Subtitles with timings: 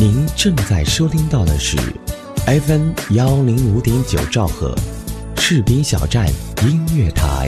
[0.00, 1.76] 您正在收听到的是
[2.46, 4.74] FM 幺零五点九兆赫，
[5.36, 6.26] 赤兵小站
[6.62, 7.46] 音乐台。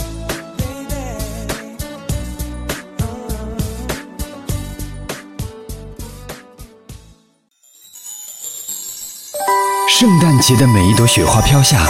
[9.89, 11.89] 圣诞节的每一朵雪花飘下，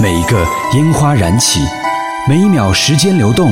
[0.00, 1.60] 每一个烟花燃起，
[2.26, 3.50] 每一秒时间流动，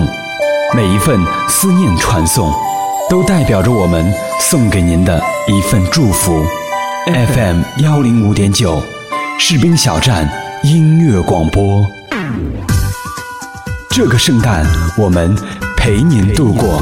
[0.75, 1.20] 每一份
[1.50, 2.50] 思念传送，
[3.11, 4.11] 都代表着我们
[4.41, 6.45] 送给您的一份祝福。
[7.06, 8.82] FM 幺零五点九，
[9.38, 10.28] 士兵小站
[10.64, 11.86] 音乐广播。
[13.91, 14.66] 这个圣诞，
[14.98, 15.36] 我们
[15.77, 16.80] 陪您度过。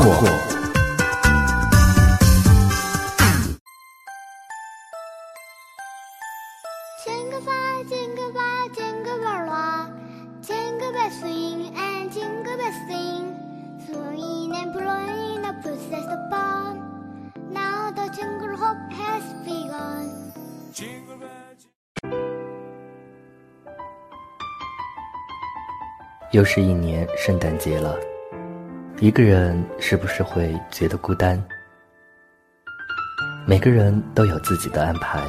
[26.34, 27.96] 又是一年圣诞节了，
[28.98, 31.40] 一个人是不是会觉得孤单？
[33.46, 35.22] 每个人都有自己的安排，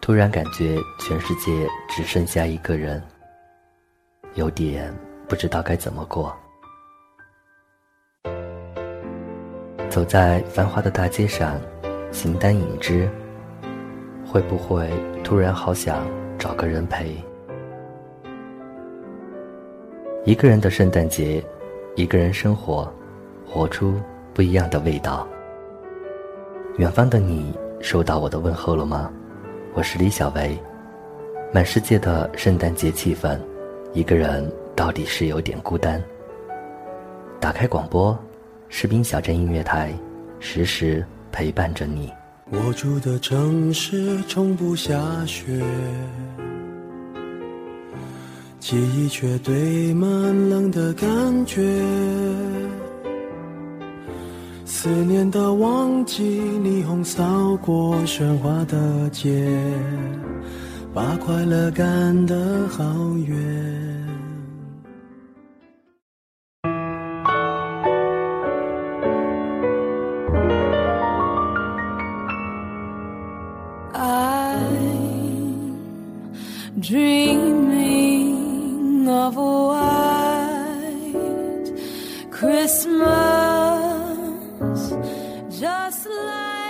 [0.00, 3.00] 突然感觉全世界只剩下一个人，
[4.34, 4.92] 有点
[5.28, 6.36] 不知道该怎么过。
[9.88, 11.56] 走在繁华的大街上，
[12.10, 13.08] 形单影只，
[14.26, 14.90] 会不会
[15.22, 16.04] 突然好想
[16.36, 17.16] 找个人陪？
[20.28, 21.42] 一个人的圣诞节，
[21.96, 22.86] 一个人生活，
[23.46, 23.98] 活出
[24.34, 25.26] 不一样的味道。
[26.76, 29.10] 远方的你，收到我的问候了吗？
[29.72, 30.54] 我是李小维。
[31.50, 33.40] 满世界的圣诞节气氛，
[33.94, 35.98] 一个人到底是有点孤单。
[37.40, 38.14] 打开广播，
[38.68, 39.94] 士兵小镇音乐台，
[40.40, 42.12] 时时陪伴着你。
[42.50, 45.58] 我住的城市从不下雪。
[48.60, 50.10] 记忆却堆满
[50.50, 51.08] 冷的感
[51.46, 51.62] 觉，
[54.64, 59.48] 思念的忘记，霓虹扫过喧哗的街，
[60.92, 62.84] 把快乐赶得好
[63.16, 63.87] 远。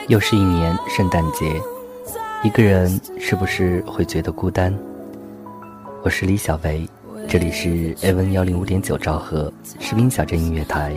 [0.08, 1.60] 又是一年圣诞节，
[2.42, 4.74] 一个人是不是会觉得孤单？
[6.02, 6.88] 我是李小维，
[7.28, 10.96] 这里是 A 文幺零五点九兆赫士兵小镇音乐台，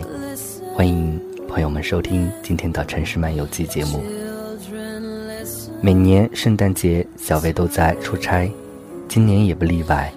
[0.74, 4.02] 欢迎朋友们收听今天的城市漫游记节目。
[5.82, 8.50] 每年圣诞节，小维都在出差，
[9.06, 10.10] 今年也不例外。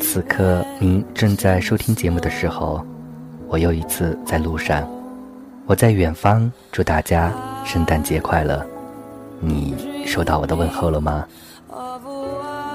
[0.00, 2.82] 此刻您正在收听节目的时候，
[3.54, 4.84] 我又一次在路上，
[5.66, 7.32] 我在远方，祝大家。
[7.64, 8.66] 圣诞节快乐！
[9.38, 11.24] 你收到我的问候了吗？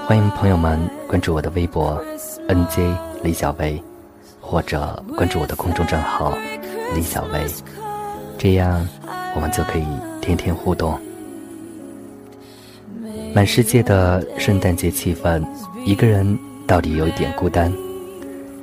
[0.07, 2.01] 欢迎朋友们关注我的微博
[2.47, 3.83] “nj 李小薇”，
[4.39, 6.33] 或者关注我的公众账号
[6.95, 7.45] “李小薇”，
[8.39, 8.87] 这样
[9.35, 9.85] 我们就可以
[10.21, 10.97] 天天互动。
[13.35, 15.45] 满世界的圣诞节气氛，
[15.83, 17.69] 一个人到底有一点孤单。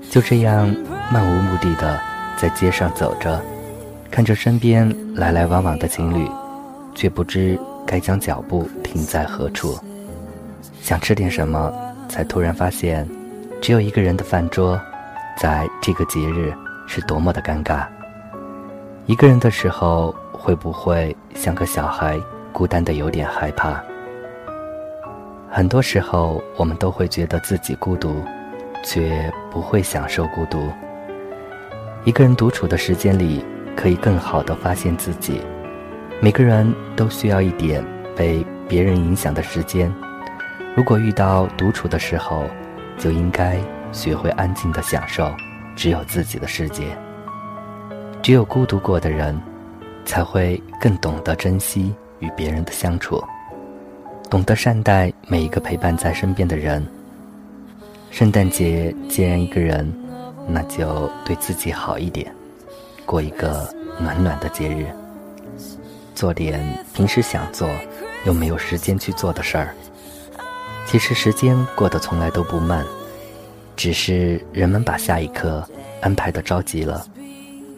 [0.08, 0.74] 就这样
[1.10, 2.00] 漫无目的的
[2.36, 3.40] 在街上走着。
[4.10, 6.30] 看着身边来来往往的情侣，
[6.94, 9.78] 却不知该将脚步停在何处。
[10.80, 11.72] 想吃点什么，
[12.08, 13.06] 才突然发现，
[13.60, 14.80] 只有一个人的饭桌，
[15.36, 16.54] 在这个节日
[16.86, 17.84] 是多么的尴尬。
[19.06, 22.18] 一个人的时候，会不会像个小孩，
[22.52, 23.82] 孤单的有点害怕？
[25.50, 28.22] 很多时候，我们都会觉得自己孤独，
[28.82, 30.70] 却不会享受孤独。
[32.06, 33.44] 一个人独处的时间里。
[33.76, 35.38] 可以更好的发现自己。
[36.18, 37.84] 每个人都需要一点
[38.16, 39.92] 被别人影响的时间。
[40.74, 42.46] 如果遇到独处的时候，
[42.98, 43.58] 就应该
[43.92, 45.30] 学会安静的享受
[45.76, 46.84] 只有自己的世界。
[48.22, 49.38] 只有孤独过的人，
[50.06, 53.22] 才会更懂得珍惜与别人的相处，
[54.30, 56.82] 懂得善待每一个陪伴在身边的人。
[58.10, 59.92] 圣诞节既然一个人，
[60.46, 62.32] 那就对自己好一点。
[63.04, 63.68] 过一个
[64.00, 64.86] 暖暖的节日，
[66.14, 66.60] 做点
[66.92, 67.68] 平时想做
[68.24, 69.74] 又没有时间去做的事儿。
[70.86, 72.84] 其实时间过得从来都不慢，
[73.76, 75.68] 只是人们把下一刻
[76.00, 77.04] 安排的着急了，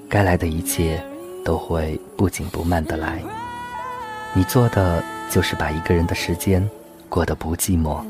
[0.09, 1.03] 该来的一切
[1.45, 3.23] 都会不紧不慢的来。
[4.35, 6.67] 你做的就是把一个人的时间
[7.09, 8.03] 过得不寂寞。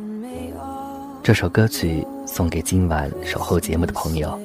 [1.23, 4.39] 这首歌曲送给今晚守候节目的朋友。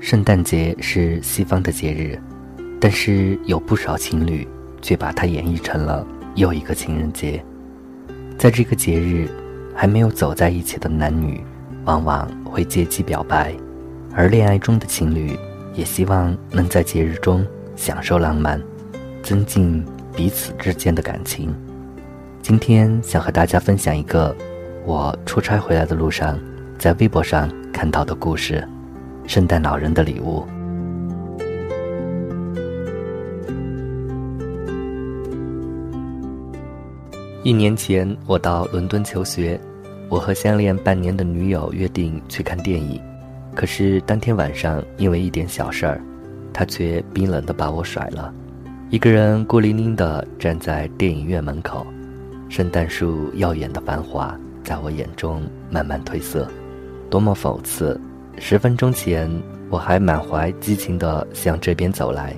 [0.00, 2.20] 圣诞节是西方的节日，
[2.78, 4.46] 但是有不少情侣
[4.82, 7.42] 却把它演绎成了又一个情人节。
[8.36, 9.30] 在这个节日，
[9.74, 11.40] 还没有走在一起的男女，
[11.84, 13.52] 往往会借机表白；
[14.14, 15.38] 而恋爱中的情侣，
[15.74, 17.46] 也希望能在节日中
[17.76, 18.60] 享受浪漫，
[19.22, 19.84] 增进
[20.14, 21.54] 彼此之间的感情。
[22.42, 24.34] 今天想和大家分享一个
[24.84, 26.36] 我出差回来的路上，
[26.76, 28.66] 在微博上看到的故事。
[29.24, 30.44] 圣诞老人的礼物。
[37.44, 39.60] 一年前，我到伦敦求学，
[40.08, 43.02] 我和相恋半年的女友约定去看电影，
[43.52, 46.00] 可是当天晚上因为一点小事儿，
[46.52, 48.32] 他却冰冷的把我甩了，
[48.90, 51.84] 一个人孤零零的站在电影院门口，
[52.48, 56.48] 圣诞树耀眼的繁华在我眼中慢慢褪色，
[57.10, 58.00] 多么讽刺！
[58.38, 59.28] 十分钟前，
[59.68, 62.36] 我还满怀激情地向这边走来，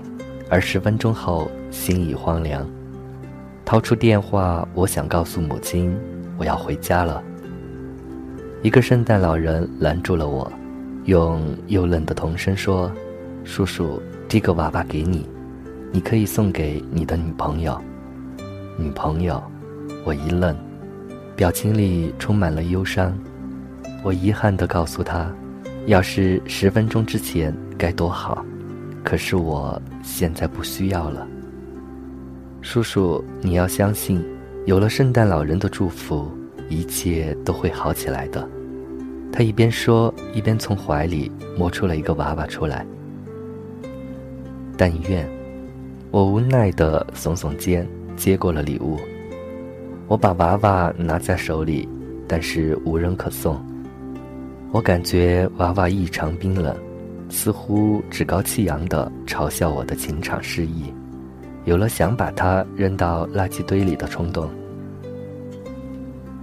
[0.48, 2.66] 而十分钟后，心已荒凉。
[3.64, 5.96] 掏出电话，我想告诉母亲，
[6.36, 7.22] 我要回家了。
[8.62, 10.52] 一个圣诞老人拦住了我，
[11.06, 12.92] 用又冷的童声说
[13.42, 15.26] ：“叔叔，这个娃娃给你，
[15.90, 17.80] 你可以送给你的女朋友。”
[18.78, 19.42] 女朋友，
[20.04, 20.54] 我一愣，
[21.34, 23.16] 表情里充满了忧伤。
[24.02, 25.32] 我遗憾地告诉他。
[25.86, 28.42] 要是十分钟之前该多好，
[29.02, 31.26] 可是我现在不需要了。
[32.64, 34.24] 叔叔，你要相信，
[34.64, 36.26] 有了圣诞老人的祝福，
[36.70, 38.48] 一切都会好起来的。
[39.30, 42.84] 他一边说，一边从怀里摸出了一个娃娃出来。
[44.78, 45.28] 但愿，
[46.10, 48.98] 我无奈地耸耸肩，接过了礼物。
[50.08, 51.86] 我把娃娃拿在手里，
[52.26, 53.62] 但是无人可送。
[54.72, 56.74] 我感觉娃娃异常冰冷，
[57.28, 60.92] 似乎趾高气扬地嘲笑我的情场失意，
[61.64, 64.48] 有了想把它扔到垃圾堆里的冲动。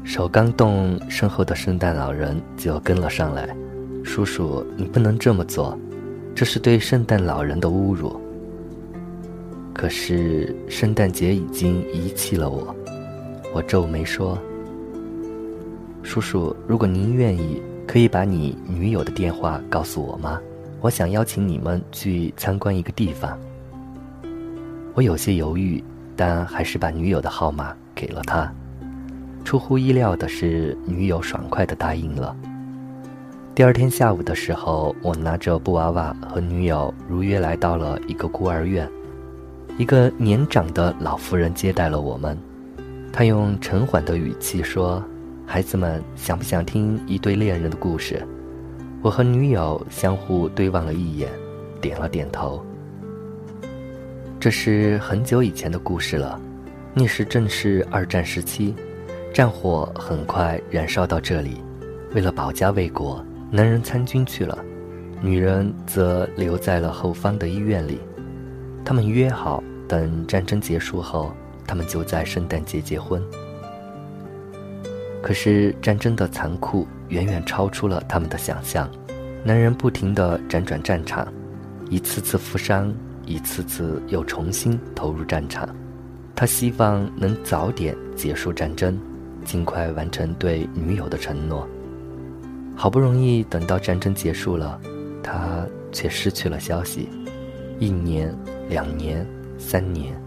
[0.04, 3.56] 手刚动，身后的圣诞老人就跟了上来
[4.04, 5.78] ：“叔叔，你不能这么做，
[6.34, 8.20] 这是对圣诞老人的侮辱。”
[9.74, 12.76] 可是圣诞节已经遗弃了我，
[13.54, 14.38] 我皱眉说
[16.04, 20.40] ：“叔叔，如果您愿意。”可以把你女友的电话告诉我吗？
[20.80, 23.38] 我想邀请你们去参观一个地方。
[25.02, 25.84] 我有些犹豫，
[26.16, 28.54] 但还是把女友的号码给了他。
[29.44, 32.36] 出乎意料的是，女友爽快地答应了。
[33.56, 38.88] 第二天下午的时候，我拿着布娃娃和女友如约来到了一个孤儿院。
[39.76, 42.38] 一个年长的老妇人接待了我们，
[43.12, 45.04] 她用沉缓的语气说。
[45.48, 48.24] 孩子们想不想听一对恋人的故事？
[49.02, 51.28] 我和女友相互对望了一眼，
[51.82, 52.64] 点了点头。
[54.42, 56.42] 这是很久以前的故事了，
[56.96, 58.74] 那时正是二战时期，
[59.32, 61.62] 战火很快燃烧到这里。
[62.16, 64.58] 为了保家卫国，男人参军去了，
[65.22, 68.00] 女人则留在了后方的医院里。
[68.84, 71.32] 他们约好，等战争结束后，
[71.68, 73.24] 他们就在圣诞节结婚。
[75.22, 78.90] 可是战争的残酷远远超出了他们的想象，
[79.44, 81.32] 男人不停地辗转战场，
[81.92, 82.92] 一次次负伤，
[83.32, 85.68] 一次次又重新投入战场。
[86.36, 89.00] 他希望能早点结束战争，
[89.46, 91.68] 尽快完成对女友的承诺。
[92.76, 94.80] 好不容易等到战争结束了，
[95.22, 97.10] 他却失去了消息。
[97.80, 98.36] 一年、
[98.70, 99.26] 两年、
[99.58, 100.20] 三年，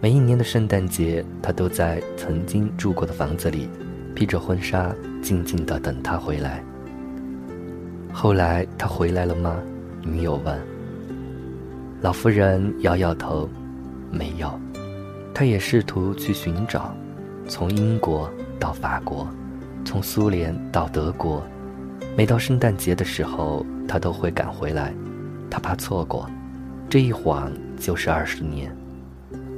[0.00, 3.68] 每一年的圣诞节，他都在曾经住过的房子里。
[4.12, 6.62] 披着婚纱，静静地等他回来。
[8.12, 9.56] 后来他回来了吗？
[10.02, 10.60] 女友问。
[12.02, 13.46] 老妇人摇摇头，
[14.10, 14.50] 没有。
[15.34, 16.94] 他也试图去寻找，
[17.46, 19.28] 从英国到法国，
[19.84, 21.42] 从苏联到德国，
[22.16, 24.94] 每到圣诞节的时候，他都会赶回来。
[25.50, 26.26] 他怕错过，
[26.88, 28.74] 这一晃就是二十年。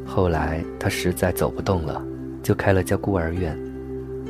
[0.04, 2.02] 后来他实在走不动了，
[2.42, 3.56] 就开了家孤儿院。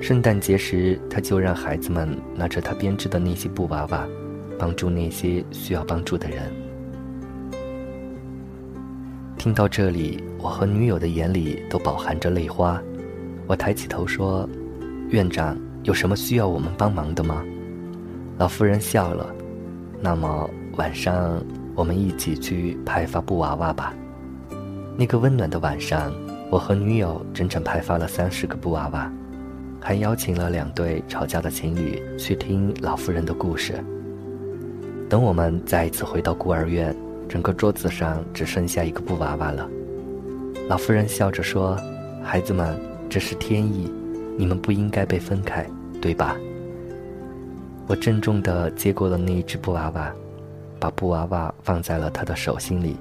[0.02, 4.07] 圣诞节时，他就让孩子们拿着他编织的那些布娃娃，
[4.59, 6.52] 帮助那些需要帮助的人。
[9.42, 12.80] 听到这里，我和女友的眼里都饱含着泪花。
[13.49, 14.49] 我抬起头说
[15.11, 17.42] ：“院长，有什么需要我们帮忙的吗？”
[18.38, 19.34] 老妇人笑了。
[20.00, 21.42] 那么晚上
[21.75, 23.92] 我们一起去派发布娃娃吧。
[24.96, 26.14] 那个温暖的晚上，
[26.49, 29.12] 我和女友整整派发了三十个布娃娃，
[29.80, 33.75] 还邀请了两对吵架的情侣去听老妇人的故事。
[35.08, 36.94] 等我们再一次回到孤儿院。
[37.32, 39.66] 整个桌子上只剩下一个布娃娃了。
[40.68, 41.74] 老妇人笑着说
[42.22, 43.90] ：“孩子们，这是天意，
[44.36, 45.66] 你们不应该被分开，
[45.98, 46.36] 对吧？”
[47.88, 50.12] 我郑重地接过了那一只布娃娃，
[50.78, 52.98] 把布娃娃放在了他的手心里。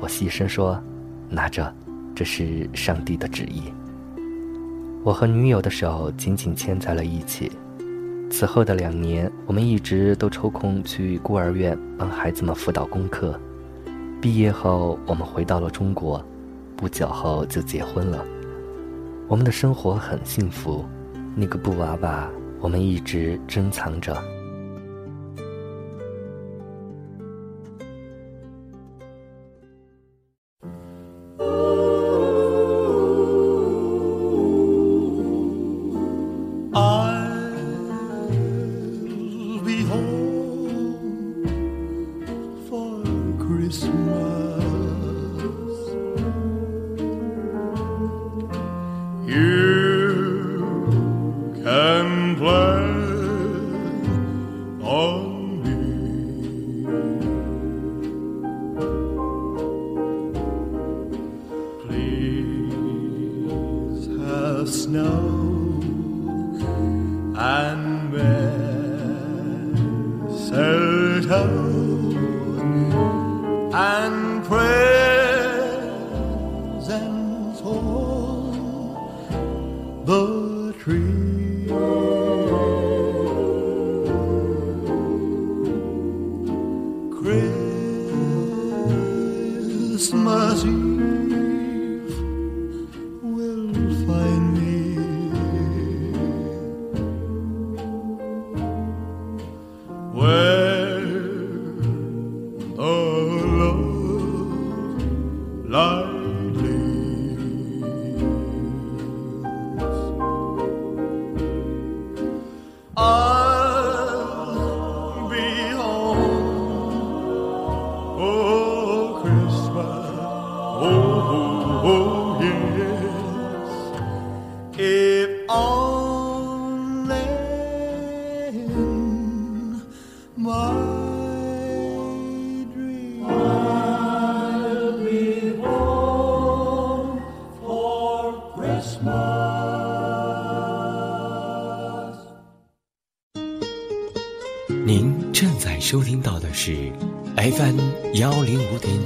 [0.00, 0.82] 我细声说
[1.30, 1.72] ：“拿着，
[2.16, 3.72] 这是上帝的旨意。”
[5.06, 7.52] 我和女友的手紧紧牵在了一起。
[8.28, 13.38] 此后的两年，我们一直都抽空去孤儿院帮孩子们辅导功课。
[14.20, 16.20] 毕业后，我们回到了中国，
[16.76, 18.24] 不久后就结婚了。
[19.28, 20.84] 我们的生活很幸福，
[21.36, 22.28] 那个布娃娃
[22.60, 24.20] 我们一直珍藏着。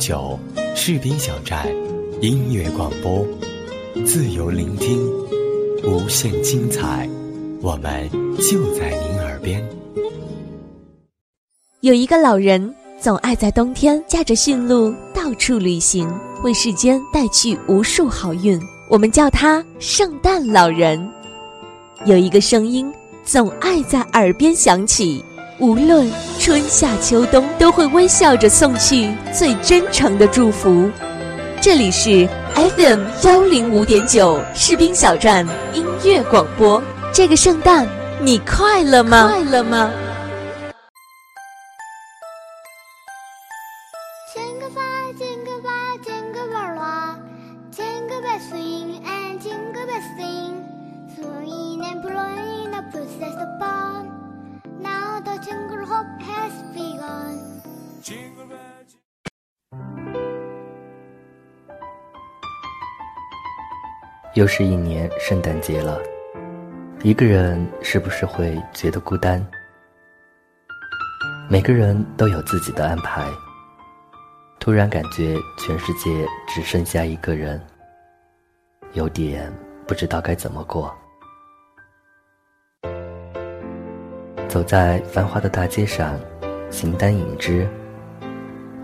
[0.03, 0.37] 九
[0.75, 1.65] 士兵小站
[2.21, 3.25] 音乐广播，
[4.05, 5.01] 自由聆听，
[5.85, 7.09] 无限精彩，
[7.61, 9.65] 我们就在您耳边。
[11.83, 18.61] 有一个老人总爱在冬天驾着驯鹿到处旅行，为世间带去无数好运。
[18.91, 21.01] 我们叫他圣诞老人。
[22.07, 22.93] 有一个声音
[23.25, 25.25] 总爱在耳边响起。
[25.59, 30.91] 无论春夏秋冬，都会微笑着送去最真诚的祝福。
[31.61, 36.83] 这里是 FM 幺零五点九士兵小站音乐广播。
[37.13, 37.87] 这个圣诞，
[38.21, 39.29] 你快乐吗？
[39.29, 39.91] 快乐吗？
[64.35, 66.01] 又是一年圣诞节了，
[67.03, 69.47] 一个人是不是会觉得孤单？
[71.49, 73.25] 每个人都有自己的安排，
[74.59, 77.65] 突然感觉全世界只剩下一个人，
[78.95, 79.53] 有点
[79.87, 80.93] 不知道该怎么过。
[84.49, 86.19] 走在繁华的大街上，
[86.71, 87.69] 形单影只，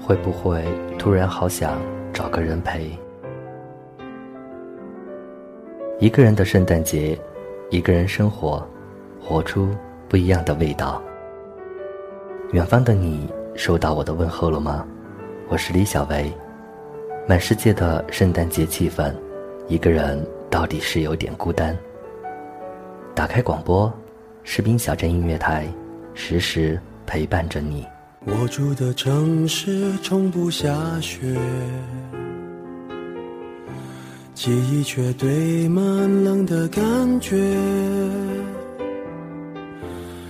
[0.08, 0.64] 会不会
[0.98, 1.78] 突然好想
[2.14, 2.98] 找个人陪？
[5.98, 7.18] 一个人的圣诞节，
[7.68, 8.66] 一个人生活，
[9.20, 9.68] 活出
[10.08, 11.02] 不一样的味道。
[12.52, 14.86] 远方的你，收到我的问候了吗？
[15.46, 16.32] 我是李小维，
[17.26, 19.12] 满世界的圣诞节气氛，
[19.66, 21.76] 一个人到底是有点孤单。
[23.14, 23.92] 打开广播，
[24.42, 25.66] 士兵小镇音乐台，
[26.14, 27.86] 时时陪伴着你。
[28.30, 30.68] 我住的城市从不下
[31.00, 31.36] 雪，
[34.34, 35.82] 记忆却堆满
[36.24, 36.84] 冷的感
[37.20, 37.36] 觉。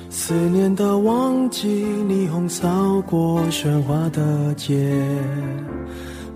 [0.09, 4.95] 思念的旺季，霓虹扫过喧哗的街。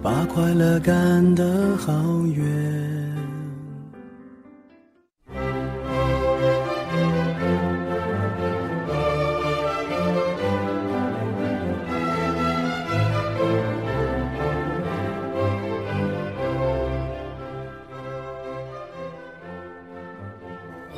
[0.02, 1.92] 把快乐赶得好
[2.26, 3.12] 远。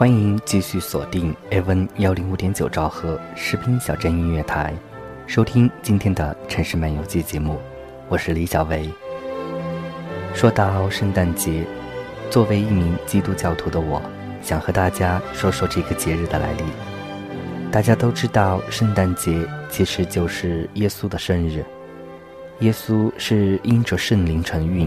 [0.04, 4.74] 欢迎继续锁定 AVN 幺零五点九兆赫士兵小镇音乐台，
[5.26, 7.58] 收听今天的城市漫游记节目。
[8.10, 8.86] 我是李小维。
[10.34, 11.64] 说到圣诞节，
[12.28, 14.02] 作为一名基督教徒的我，
[14.42, 16.64] 想和大家说说这个节日的来历。
[17.72, 21.64] 大家都知道，圣诞节其实就是耶稣的生日。
[22.58, 24.86] 耶稣是因着圣灵承运，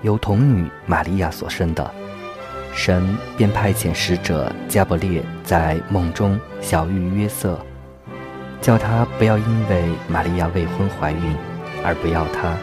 [0.00, 1.94] 由童女玛利亚所生的，
[2.74, 7.58] 神便派遣使者加伯列在梦中晓谕约瑟，
[8.60, 11.36] 叫他不要因为玛利亚未婚怀孕。
[11.86, 12.56] 而不要他，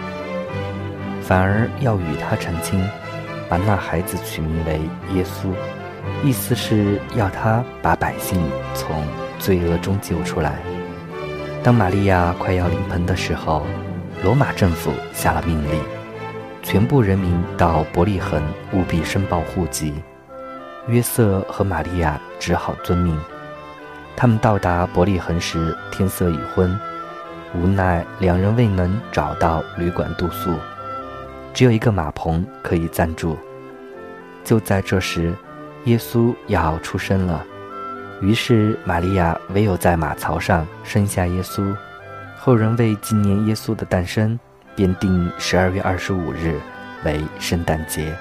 [1.21, 2.83] 反而要与他成亲，
[3.47, 4.81] 把那孩子取名为
[5.13, 5.53] 耶稣，
[6.23, 8.41] 意思是要他把百姓
[8.73, 9.05] 从
[9.37, 10.55] 罪恶中救出来。
[11.61, 13.63] 当玛利亚快要临盆的时候，
[14.23, 15.79] 罗马政府下了命令，
[16.63, 18.41] 全部人民到伯利恒
[18.71, 19.93] 务必申报户籍。
[20.87, 23.19] 约瑟和玛利亚只好遵命。
[24.15, 26.79] 他们到达伯利恒时，天色已昏。
[27.53, 30.53] 无奈，两人未能找到旅馆住宿，
[31.53, 33.37] 只有一个马棚可以暂住。
[34.43, 35.33] 就在这时，
[35.85, 37.43] 耶稣要出生了，
[38.21, 41.75] 于是玛利亚唯有在马槽上生下耶稣。
[42.37, 44.39] 后人为纪念耶稣的诞生，
[44.75, 46.59] 便定十二月二十五日
[47.03, 48.15] 为圣诞节，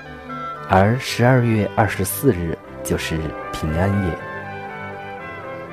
[0.68, 3.18] 而十二月二十四日就是
[3.52, 4.18] 平安夜。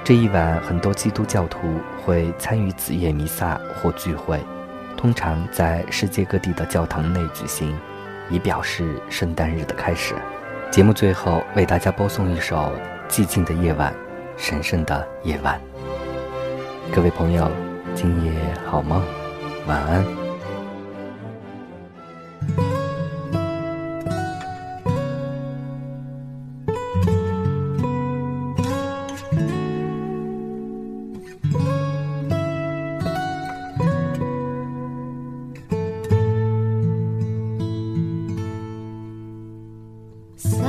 [0.03, 1.59] 这一晚，很多基督教徒
[2.05, 4.39] 会参与子夜弥撒或聚会，
[4.95, 7.77] 通常在世界各地的教堂内举行，
[8.29, 10.15] 以表示圣诞日的开始。
[10.71, 12.55] 节目最后为大家播送一首
[13.11, 13.93] 《寂静的夜晚，
[14.37, 15.59] 神圣的夜晚》。
[16.95, 17.51] 各位朋友，
[17.93, 18.31] 今夜
[18.65, 19.03] 好梦，
[19.65, 20.26] 晚安。
[40.37, 40.66] So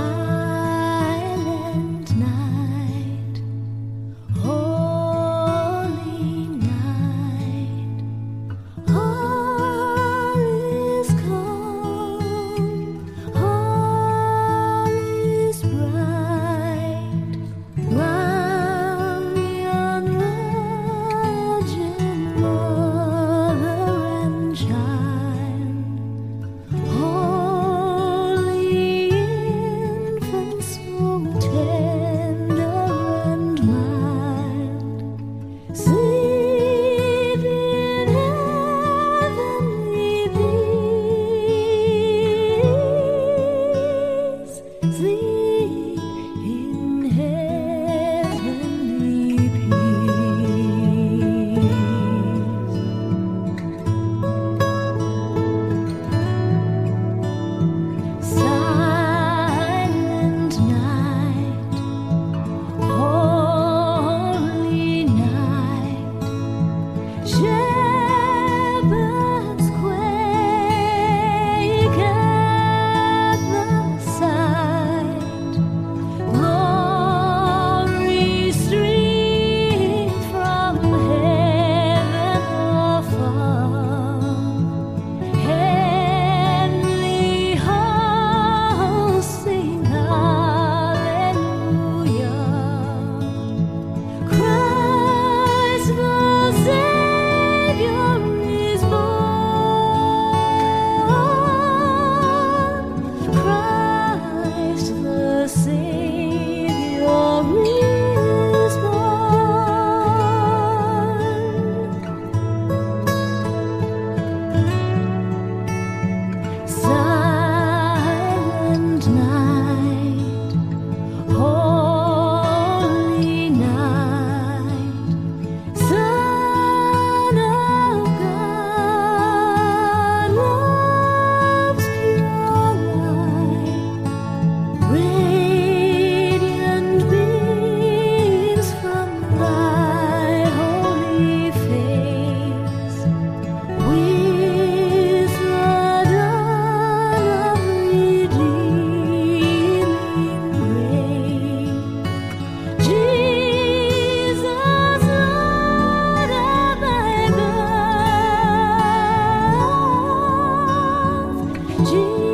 [161.85, 162.28] 只